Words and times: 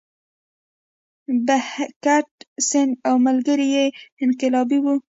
بهګت 1.45 2.31
سینګ 2.67 2.91
او 3.07 3.15
ملګري 3.25 3.67
یې 3.75 3.85
انقلابي 4.23 4.79
وو. 4.81 4.95